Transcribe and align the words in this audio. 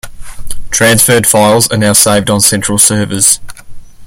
Transferred 0.71 1.27
files 1.27 1.67
are 1.71 1.77
now 1.77 1.93
saved 1.93 2.31
on 2.31 2.41
central 2.41 2.79
servers. 2.79 3.39